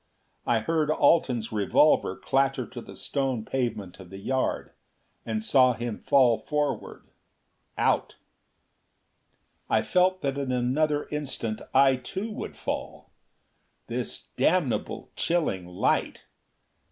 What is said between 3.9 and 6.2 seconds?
of the yard. And saw him